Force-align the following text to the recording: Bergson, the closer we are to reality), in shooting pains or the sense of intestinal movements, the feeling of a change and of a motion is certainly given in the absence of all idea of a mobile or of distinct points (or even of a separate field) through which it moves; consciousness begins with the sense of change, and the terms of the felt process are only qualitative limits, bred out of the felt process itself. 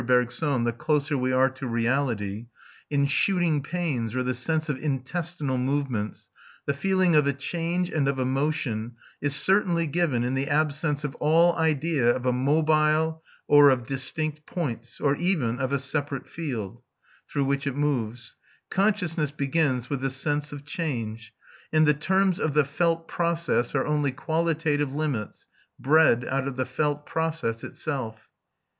Bergson, 0.03 0.63
the 0.63 0.73
closer 0.73 1.15
we 1.15 1.31
are 1.31 1.51
to 1.51 1.67
reality), 1.67 2.47
in 2.89 3.05
shooting 3.05 3.61
pains 3.61 4.15
or 4.15 4.23
the 4.23 4.33
sense 4.33 4.67
of 4.67 4.79
intestinal 4.81 5.59
movements, 5.59 6.31
the 6.65 6.73
feeling 6.73 7.15
of 7.15 7.27
a 7.27 7.33
change 7.33 7.91
and 7.91 8.07
of 8.07 8.17
a 8.17 8.25
motion 8.25 8.93
is 9.21 9.35
certainly 9.35 9.85
given 9.85 10.23
in 10.23 10.33
the 10.33 10.47
absence 10.49 11.03
of 11.03 11.13
all 11.19 11.55
idea 11.55 12.15
of 12.15 12.25
a 12.25 12.33
mobile 12.33 13.21
or 13.47 13.69
of 13.69 13.85
distinct 13.85 14.43
points 14.47 14.99
(or 14.99 15.15
even 15.17 15.59
of 15.59 15.71
a 15.71 15.77
separate 15.77 16.27
field) 16.27 16.81
through 17.31 17.45
which 17.45 17.67
it 17.67 17.75
moves; 17.75 18.35
consciousness 18.71 19.29
begins 19.29 19.87
with 19.91 20.01
the 20.01 20.09
sense 20.09 20.51
of 20.51 20.65
change, 20.65 21.31
and 21.71 21.85
the 21.85 21.93
terms 21.93 22.39
of 22.39 22.55
the 22.55 22.65
felt 22.65 23.07
process 23.07 23.75
are 23.75 23.85
only 23.85 24.11
qualitative 24.11 24.95
limits, 24.95 25.47
bred 25.77 26.25
out 26.25 26.47
of 26.47 26.55
the 26.55 26.65
felt 26.65 27.05
process 27.05 27.63
itself. 27.63 28.27